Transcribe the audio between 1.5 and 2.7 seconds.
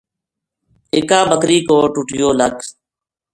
کو ٹُٹیو لَک